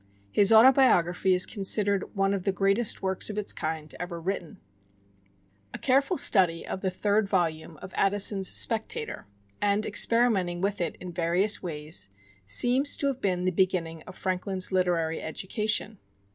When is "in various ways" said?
10.95-12.09